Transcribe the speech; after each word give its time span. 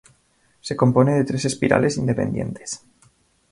Se 0.67 0.75
compone 0.75 1.11
de 1.13 1.25
tres 1.25 1.45
espirales 1.45 1.95
independientes. 1.97 2.83